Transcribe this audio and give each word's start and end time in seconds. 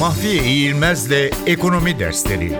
Mahfiye 0.00 0.44
İğilmez'le 0.44 1.30
Ekonomi 1.46 1.98
Dersleri 1.98 2.52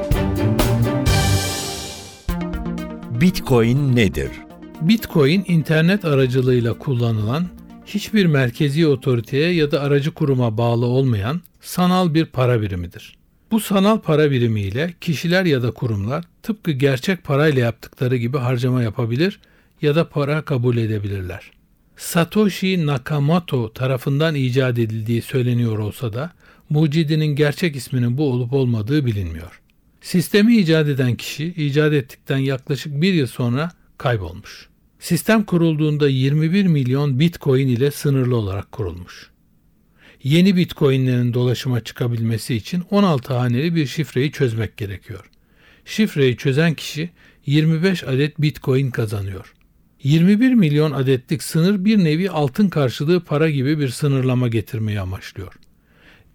Bitcoin 3.20 3.96
nedir? 3.96 4.30
Bitcoin 4.80 5.44
internet 5.46 6.04
aracılığıyla 6.04 6.78
kullanılan, 6.78 7.46
hiçbir 7.86 8.26
merkezi 8.26 8.86
otoriteye 8.86 9.52
ya 9.54 9.70
da 9.70 9.80
aracı 9.80 10.14
kuruma 10.14 10.58
bağlı 10.58 10.86
olmayan 10.86 11.40
sanal 11.60 12.14
bir 12.14 12.24
para 12.24 12.62
birimidir. 12.62 13.16
Bu 13.50 13.60
sanal 13.60 13.98
para 13.98 14.30
birimiyle 14.30 14.94
kişiler 15.00 15.44
ya 15.44 15.62
da 15.62 15.70
kurumlar 15.70 16.24
tıpkı 16.42 16.70
gerçek 16.70 17.24
parayla 17.24 17.62
yaptıkları 17.62 18.16
gibi 18.16 18.38
harcama 18.38 18.82
yapabilir 18.82 19.40
ya 19.82 19.94
da 19.94 20.08
para 20.08 20.42
kabul 20.42 20.76
edebilirler. 20.76 21.59
Satoshi 22.00 22.86
Nakamoto 22.86 23.72
tarafından 23.72 24.34
icat 24.34 24.78
edildiği 24.78 25.22
söyleniyor 25.22 25.78
olsa 25.78 26.12
da 26.12 26.32
mucidinin 26.70 27.26
gerçek 27.36 27.76
isminin 27.76 28.18
bu 28.18 28.32
olup 28.32 28.52
olmadığı 28.52 29.06
bilinmiyor. 29.06 29.60
Sistemi 30.00 30.56
icat 30.56 30.88
eden 30.88 31.14
kişi 31.14 31.46
icat 31.46 31.92
ettikten 31.92 32.38
yaklaşık 32.38 33.02
bir 33.02 33.14
yıl 33.14 33.26
sonra 33.26 33.70
kaybolmuş. 33.98 34.68
Sistem 34.98 35.44
kurulduğunda 35.44 36.08
21 36.08 36.66
milyon 36.66 37.20
bitcoin 37.20 37.68
ile 37.68 37.90
sınırlı 37.90 38.36
olarak 38.36 38.72
kurulmuş. 38.72 39.30
Yeni 40.22 40.56
bitcoinlerin 40.56 41.34
dolaşıma 41.34 41.80
çıkabilmesi 41.80 42.54
için 42.54 42.82
16 42.90 43.34
haneli 43.34 43.74
bir 43.74 43.86
şifreyi 43.86 44.32
çözmek 44.32 44.76
gerekiyor. 44.76 45.30
Şifreyi 45.84 46.36
çözen 46.36 46.74
kişi 46.74 47.10
25 47.46 48.04
adet 48.04 48.40
bitcoin 48.40 48.90
kazanıyor. 48.90 49.54
21 50.02 50.54
milyon 50.54 50.92
adetlik 50.92 51.42
sınır 51.42 51.84
bir 51.84 52.04
nevi 52.04 52.30
altın 52.30 52.68
karşılığı 52.68 53.20
para 53.20 53.50
gibi 53.50 53.78
bir 53.78 53.88
sınırlama 53.88 54.48
getirmeyi 54.48 55.00
amaçlıyor. 55.00 55.54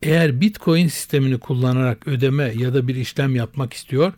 Eğer 0.04 0.42
Bitcoin 0.42 0.88
sistemini 0.88 1.38
kullanarak 1.38 2.08
ödeme 2.08 2.54
ya 2.58 2.74
da 2.74 2.88
bir 2.88 2.96
işlem 2.96 3.36
yapmak 3.36 3.74
istiyor 3.74 4.14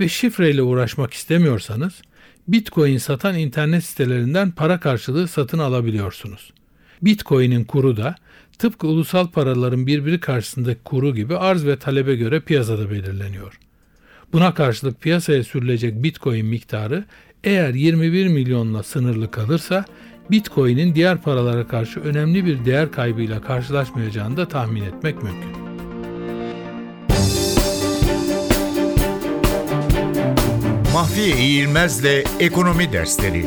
ve 0.00 0.08
şifreyle 0.08 0.62
uğraşmak 0.62 1.14
istemiyorsanız 1.14 2.02
Bitcoin 2.48 2.98
satan 2.98 3.38
internet 3.38 3.84
sitelerinden 3.84 4.50
para 4.50 4.80
karşılığı 4.80 5.28
satın 5.28 5.58
alabiliyorsunuz. 5.58 6.52
Bitcoin'in 7.02 7.64
kuru 7.64 7.96
da 7.96 8.16
tıpkı 8.58 8.86
ulusal 8.86 9.28
paraların 9.30 9.86
birbiri 9.86 10.20
karşısındaki 10.20 10.80
kuru 10.84 11.14
gibi 11.14 11.36
arz 11.36 11.66
ve 11.66 11.76
talebe 11.76 12.16
göre 12.16 12.40
piyasada 12.40 12.90
belirleniyor. 12.90 13.58
Buna 14.32 14.54
karşılık 14.54 15.00
piyasaya 15.00 15.44
sürülecek 15.44 16.02
Bitcoin 16.02 16.46
miktarı 16.46 17.04
eğer 17.44 17.74
21 17.74 18.28
milyonla 18.28 18.82
sınırlı 18.82 19.30
kalırsa 19.30 19.84
Bitcoin'in 20.30 20.94
diğer 20.94 21.22
paralara 21.22 21.68
karşı 21.68 22.00
önemli 22.00 22.46
bir 22.46 22.64
değer 22.64 22.92
kaybıyla 22.92 23.40
karşılaşmayacağını 23.40 24.36
da 24.36 24.48
tahmin 24.48 24.82
etmek 24.82 25.22
mümkün. 25.22 25.62
Mahfiye 30.94 31.36
İğilmez'le 31.36 32.24
Ekonomi 32.40 32.92
Dersleri 32.92 33.46